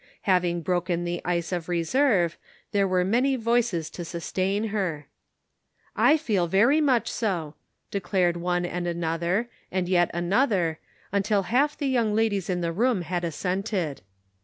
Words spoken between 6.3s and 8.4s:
very much so," declared